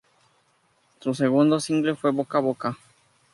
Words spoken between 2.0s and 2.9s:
"Boca a boca".